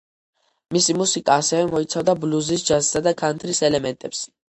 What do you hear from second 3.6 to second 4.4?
ელემენტებს.